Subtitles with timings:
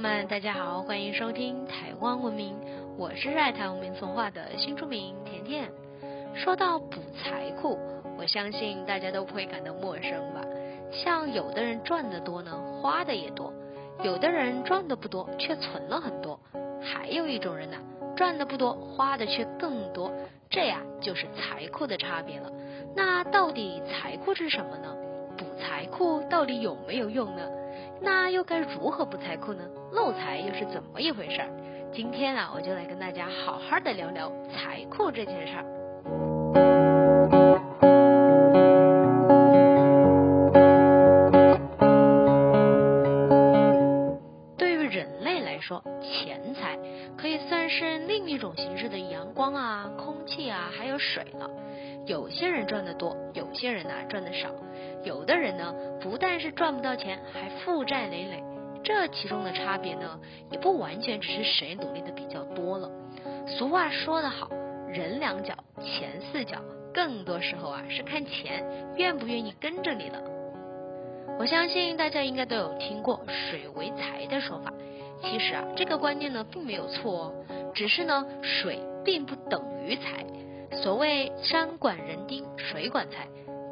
[0.00, 2.56] 朋友们，大家好，欢迎收听台湾文明，
[2.96, 5.68] 我是爱台文明从化的新出名甜甜。
[6.36, 7.76] 说到补财库，
[8.16, 10.40] 我相信大家都不会感到陌生吧？
[10.92, 13.52] 像有的人赚的多呢，花的也多；
[14.04, 16.38] 有的人赚的不多，却存了很多；
[16.80, 17.76] 还有一种人呢，
[18.14, 20.12] 赚的不多，花的却更多。
[20.48, 22.52] 这呀，就是财库的差别了。
[22.94, 24.94] 那到底财库是什么呢？
[25.36, 27.42] 补财库到底有没有用呢？
[28.00, 29.64] 那又该如何补财库呢？
[29.90, 31.48] 漏财又是怎么一回事儿？
[31.92, 35.64] 今天啊，我就来跟大家好好的聊聊财库这件事儿。
[44.58, 46.78] 对于人类来说，钱财
[47.16, 51.48] 可以算是另一种形式的阳光啊、空气啊，还有水了。
[52.06, 54.48] 有些人赚的多，有些人呢赚的少。
[55.04, 58.42] 有的人呢，不但是赚不到钱，还负债累累。
[58.88, 60.18] 这其中的差别呢，
[60.50, 62.90] 也不完全只是谁努力的比较多了。
[63.46, 64.48] 俗话说得好，
[64.88, 66.56] 人两脚，钱四脚，
[66.94, 68.64] 更多时候啊是看钱
[68.96, 70.22] 愿不愿意跟着你了。
[71.38, 74.72] 我相信大家应该都有听过“水为财”的说法。
[75.20, 77.34] 其实啊，这个观念呢并没有错哦，
[77.74, 80.24] 只是呢，水并不等于财。
[80.82, 83.28] 所谓山管人丁，水管财。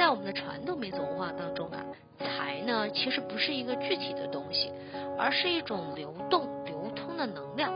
[0.00, 1.84] 在我们的传统民族文化当中啊，
[2.18, 4.72] 财呢其实不是一个具体的东西，
[5.18, 7.70] 而是一种流动、流通的能量。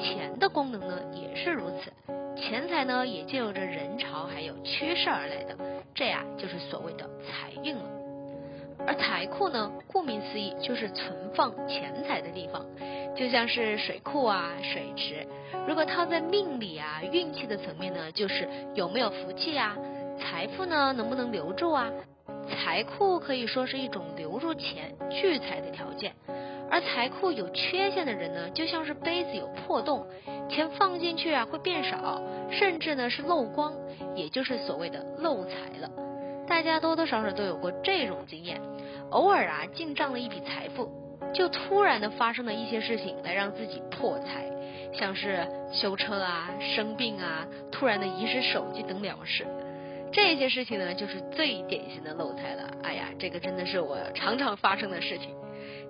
[0.00, 1.92] 钱的功能呢也是如此，
[2.40, 5.56] 钱财呢也借由着人潮还有趋势而来的，
[5.92, 7.82] 这呀就是所谓的财运了。
[8.86, 12.64] 而财库呢，顾名思义就是存放钱财的地方，
[13.16, 15.26] 就像是水库啊、水池。
[15.66, 19.76] 如果套在命理啊、运气的层面呢，就是有没有福气啊。
[20.18, 21.90] 财富呢能不能留住啊？
[22.48, 26.14] 财库可以说是一种留住钱聚财的条件，
[26.70, 30.06] 而财库有缺陷的人呢，就像是杯子有破洞，
[30.48, 33.72] 钱放进去啊会变少，甚至呢是漏光，
[34.14, 35.90] 也就是所谓的漏财了。
[36.46, 38.60] 大家多多少少都有过这种经验，
[39.10, 40.88] 偶尔啊进账了一笔财富，
[41.34, 44.48] 就突然的发生了一些事情来让自己破财，
[44.92, 49.44] 像是修车啊、生病啊、突然的遗失手机等了事。
[50.16, 52.70] 这些事情呢，就是最典型的漏财了。
[52.82, 55.34] 哎呀，这个真的是我常常发生的事情。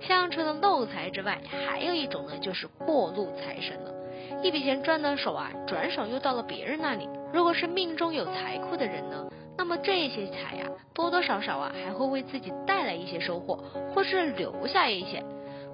[0.01, 3.95] 像除了漏财之外，还有一种呢，就是过路财神了。
[4.43, 7.09] 一笔钱赚到手啊，转手又到了别人那里。
[7.33, 13.55] 如果是命中有财库的人呢，那么这些财呀，多多少少啊，还会为自己带来一些收获，
[13.95, 15.23] 或是留下一些。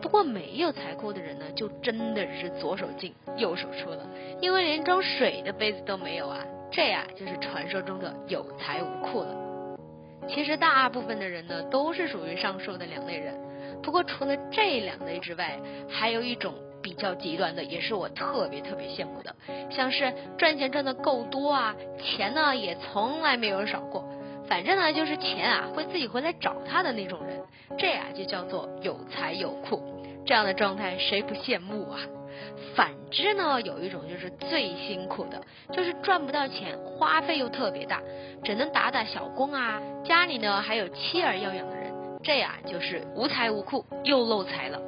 [0.03, 4.07] 不过没有财库的人呢，就真的是左手进右手出了，
[4.43, 6.45] 因为连装水的杯子都没有啊。
[6.73, 9.77] 这呀，就是传说中的有财无库了。
[10.27, 13.35] 其实大部分的人呢，都是属于上述的两类人。
[13.83, 19.35] 不过除了这两类之外，还有一种比较极端的，也是我特别特别羡慕的，
[19.71, 24.03] 像是赚钱赚的够多啊，钱呢也从来没有少过，
[24.49, 27.39] 反正呢就是钱啊会自己回来找他的那种人。
[27.77, 29.83] 这呀就叫做有财有库，
[30.25, 31.99] 这样的状态谁不羡慕啊？
[32.75, 35.41] 反之呢，有一种就是最辛苦的，
[35.73, 38.01] 就是赚不到钱，花费又特别大，
[38.43, 44.81] 只能打打小工啊，家里呢还有妻儿要养的人，这呀就是无财无库又漏财了。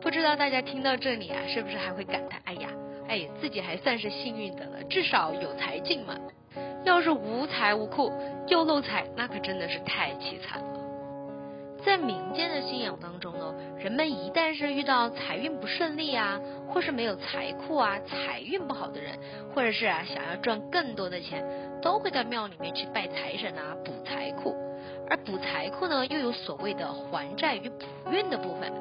[0.00, 2.68] 不知道大家听到这里啊，是不是还会感叹，哎呀，
[3.08, 6.14] 哎，自己还算是幸运的了，至少有财进嘛。
[6.84, 8.12] 要是无财无库
[8.46, 10.80] 又漏财，那可真的是太凄惨了。
[11.84, 19.18] 在民间的信仰当中呢，人们一旦是遇到财运不顺利啊，或是没有财库啊，财运不好的人，
[19.54, 21.44] 或者是啊想要赚更多的钱，
[21.80, 24.54] 都会到庙里面去拜财神啊，补财库。
[25.10, 28.72] 而补财库呢，又有所谓的还债与补运的部分。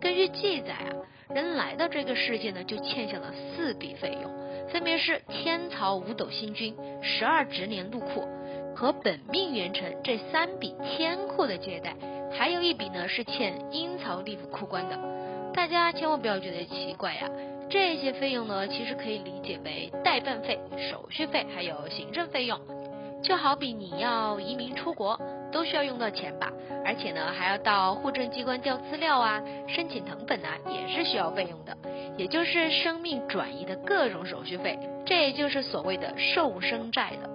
[0.00, 0.90] 根据记载啊，
[1.34, 4.30] 人来到这个世界呢，就欠下了四笔费用，
[4.68, 8.26] 分别是天曹五斗星君、十二值年入库
[8.74, 11.94] 和本命元辰这三笔天库的借贷。
[12.30, 14.98] 还有一笔呢，是欠阴曹地府库官的，
[15.52, 17.28] 大家千万不要觉得奇怪呀。
[17.68, 20.58] 这些费用呢，其实可以理解为代办费、
[20.90, 22.60] 手续费，还有行政费用。
[23.22, 25.18] 就好比你要移民出国，
[25.50, 26.52] 都需要用到钱吧？
[26.84, 31.76] 而且呢，还要到户政机关调资料啊，申请藤本啊，也是需要费用的。
[32.16, 37.30] 也就是生命转移的各种手续费，这也就是所谓的寿生债了。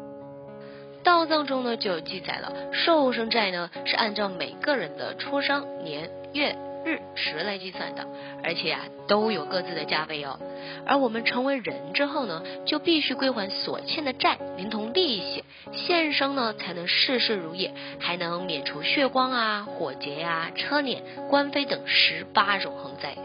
[1.04, 6.56] 道藏中呢就有记载了，寿生债呢是按照每个人的出生年月
[6.86, 8.06] 日时来计算的，
[8.44, 10.40] 而且啊都有各自的价位哦。
[10.86, 15.44] 而我们成为人之后呢，就必须归还所欠的债，连同利息，
[15.74, 23.16] 现生呢才能事事如意，还能免除血光啊、火劫呀、车碾、官非等十八种横灾。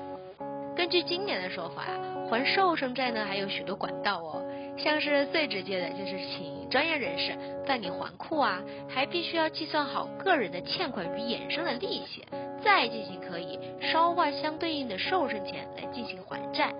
[0.77, 4.43] 根据今年的说法啊，还寿生债呢还有许多管道哦，
[4.79, 7.37] 像是最直接的就是请专业人士
[7.67, 12.25] 办理还库啊，还必须要计算好个人的欠款与衍生的利息，
[12.63, 16.75] 再进行可以烧化相对应的寿生钱来进行还债。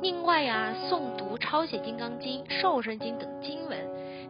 [0.00, 3.78] 另外呀，诵读、抄写《金刚经》《寿生经》等经文，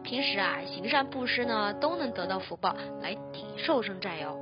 [0.03, 4.39] 平时啊行善布施呢，都能得到福报来抵寿生债哟。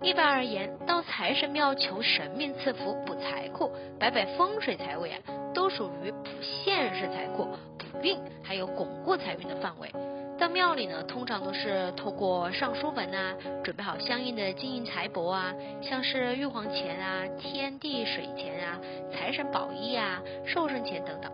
[0.00, 3.70] 一般而言，到财神庙求神明赐福、补财库、
[4.00, 5.18] 摆摆风水财位啊，
[5.54, 7.46] 都属于补现实财库、
[8.02, 9.90] 运还有巩固财运的范围。
[10.38, 18.80] 到庙里呢，通常都是透过上书文啊，准备好相应的金银财帛啊，像是玉皇钱啊、天地水钱啊、
[19.12, 21.30] 财神宝衣啊、寿生钱等等，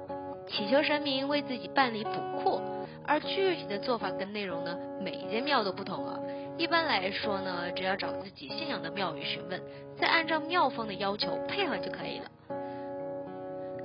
[0.47, 2.11] 祈求神明为自己办理补
[2.43, 2.61] 库。
[3.07, 6.21] 而具体的做法跟内容呢，每一间庙都不同了。
[6.59, 9.59] 一般来说呢，只要找自己信仰的庙宇询问，
[9.97, 12.31] 再按照庙方的要求配合就可以了。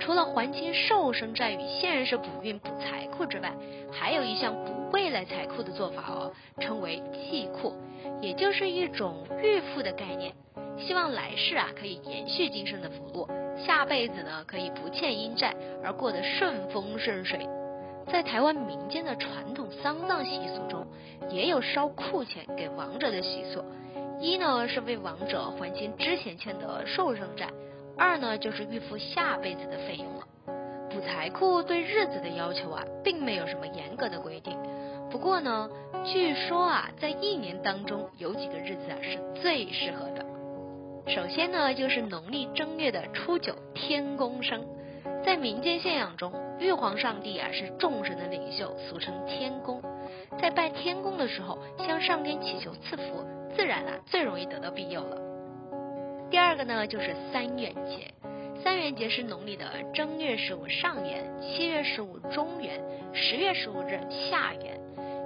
[0.04, 3.50] 除了还清寿生债与现世补运补财库之外，
[3.90, 6.30] 还有一项补未来财库的做法哦，
[6.60, 7.72] 称为济库，
[8.20, 10.34] 也就是一种预付的概念，
[10.78, 17.48] 希望来世啊可以延续今生的福禄，下辈子呢可以不欠阴债而过得顺风顺水。
[18.06, 20.86] 在台湾民间的传统丧葬习俗中，
[21.30, 23.64] 也有烧库钱给亡者的习俗。
[24.20, 27.48] 一呢是为亡者还清之前欠的寿生债，
[27.96, 30.26] 二呢就是预付下辈子的费用了。
[30.90, 34.56] 补财库对日子的要求啊，并没有什么严格的规定。
[35.10, 35.68] 不过呢，
[36.04, 40.24] 据说啊，在一年当中有几个日子啊是最适合的。
[41.06, 44.64] 首先呢，就是农历正月的初九天公生。
[45.24, 49.82] 在民间信仰中，玉皇上帝啊是众神的领袖，俗称天公。
[50.40, 53.24] 在拜天公的时候，向上天祈求赐福，
[53.56, 55.23] 自然啊最容易得到庇佑了。
[56.34, 58.12] 第二个呢，就是三元节。
[58.60, 62.82] 三元节是农历的正月十五上元、七月十五中元、
[63.12, 64.76] 十月十五日下元。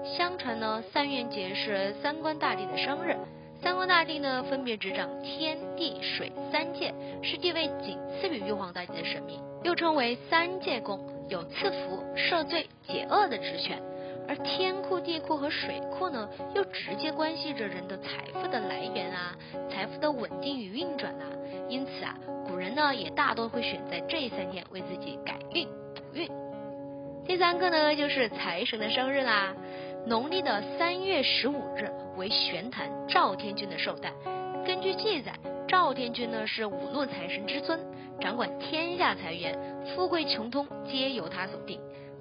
[0.05, 3.17] 相传呢，三元节是三官大帝的生日。
[3.63, 11.01] 三官大帝呢，分别执掌天地水三界，是地位仅次于玉皇大帝的神明，又称为三界公，
[11.31, 13.81] 有赐福、赦罪、解厄的职权。
[14.29, 19.35] 而天库、地库和水库呢，又直接关系着人的财富的来源啊，
[19.71, 21.25] 财富的稳定与运转啊。
[21.69, 22.15] 因此啊，
[22.47, 26.29] 古人呢也大多会选在这三天为自己改运补运。
[27.25, 29.55] 第三个呢，就是财神的生日啦。
[30.07, 34.13] 农历的三月十五日为玄坛赵天君的寿诞。
[34.67, 35.33] 根据记载，
[35.67, 37.79] 赵天君呢是五路财神之尊，
[38.21, 39.59] 掌管天下财源，
[39.95, 41.79] 富贵穷通皆由他所定，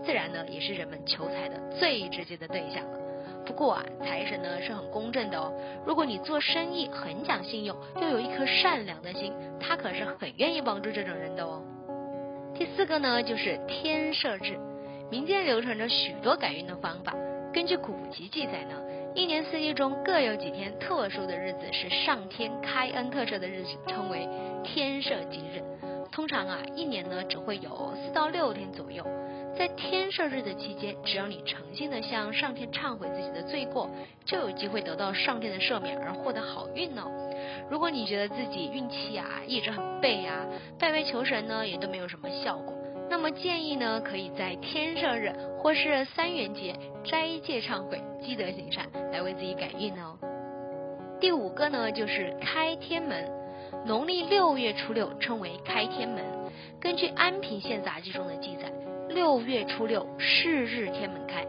[0.07, 2.97] 自然呢也是人们求财的最直接的对象了。
[3.45, 5.51] 不过啊，财神呢是很公正的哦。
[5.85, 11.61] 如果你做生意很讲信用，又有一颗善良的心，他可是很愿意帮助这种人的哦。
[12.55, 14.57] 第四个呢就是天赦日，
[15.11, 17.13] 民间流传着许多改运的方法。
[17.53, 18.81] 根据古籍记载呢，
[19.13, 24.25] 一年四季中各有几天特殊的日子是上天开恩特赦的日子，称为
[24.63, 25.61] 天赦吉日。
[26.13, 29.05] 通常啊，一年呢只会有四到六天左右。
[29.57, 33.89] 在天赦日的期间，只要你诚心的向上天忏悔自己的罪过，
[34.23, 37.03] 就有机会得到上天的赦免而获得好运呢。
[37.69, 40.45] 如果你觉得自己运气啊一直很背啊，
[40.77, 42.73] 拜拜求神呢也都没有什么效果。
[43.09, 50.17] 那么建议呢，可以在天赦日或是三元节斋戒忏悔，积德行善，来为自己改运哦。
[51.19, 53.27] 第五个呢，就是开天门。
[53.85, 56.23] 农历六月初六称为开天门。
[56.79, 58.71] 根据《安平县杂记》中的记载，
[59.17, 61.43] 六月初六是日天门开。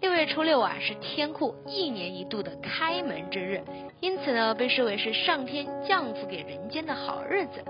[0.00, 3.62] 六月初六啊，是天库一年一度的开门之日，
[4.00, 7.62] 因此呢，被视为是上天降福给人间的好日子。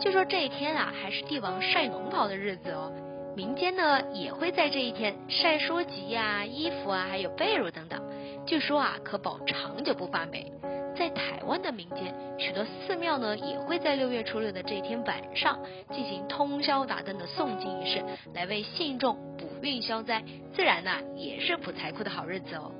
[0.00, 2.90] 据说这一天啊，还是帝王晒龙袍的日子哦。
[3.36, 8.02] 民间呢也会在这一天晒书籍呀、衣服啊，还有被褥等等。
[8.46, 10.50] 据说啊，可保长久不发霉。
[10.96, 15.58] 在台湾的民间，许多寺庙呢也会在六月初六的这一天晚上
[15.92, 20.22] 进行通宵达旦的诵经仪式，来为信众补运消灾。
[20.54, 22.72] 自然呢，也是补财库的好日子哦。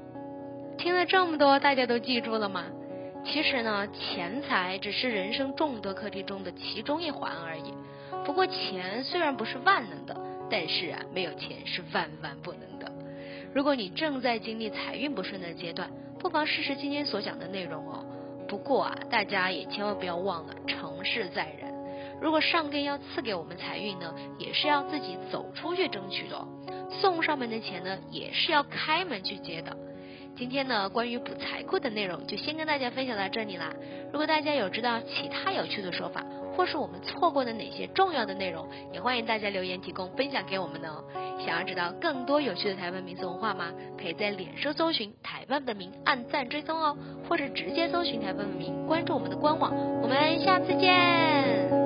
[0.78, 2.64] 听了这么多，大家都记住了吗？
[3.24, 7.72] 其实呢，钱财只是人生众多课题中的其中一环而已。
[8.24, 10.16] 不过，钱虽然不是万能的，
[10.50, 12.92] 但是啊，没有钱是万万不能的。
[13.54, 15.90] 如果你正在经历财运不顺的阶段，
[16.24, 18.02] 不妨试试今天所讲的内容哦。
[18.48, 21.70] 不过啊，大家也千万不要忘了成事在人。
[22.18, 26.42] 如果上天要赐给我们财运呢，也是要自己走出去争取的。
[27.02, 29.76] 送上门的钱呢，也是要开门去接的。
[30.34, 33.70] 今天呢，关于补财库的内容就先跟大家分享到这里啦。
[34.10, 36.24] 如果大家有知道其他有趣的说法，
[36.56, 41.02] 或是我们错过的哪些重要的内容，也欢迎大家留言提供分享给我们呢。
[41.44, 43.72] 想要知道更多有趣的台湾民俗文化吗？
[44.00, 46.96] 可以在脸书搜寻台湾本名，按赞追踪哦，
[47.28, 49.72] 或者直接搜寻台湾本名，关注我们的官网。
[50.00, 51.83] 我们下次见。